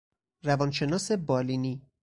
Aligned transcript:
روانشناس 0.43 1.11
بالینی 1.11 1.81